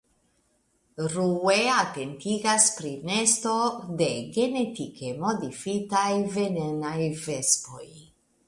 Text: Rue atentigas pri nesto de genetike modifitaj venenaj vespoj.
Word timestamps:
Rue 1.15 1.57
atentigas 1.81 2.65
pri 2.79 2.93
nesto 3.11 3.53
de 4.01 4.09
genetike 4.39 5.15
modifitaj 5.27 6.09
venenaj 6.39 6.99
vespoj. 7.29 7.87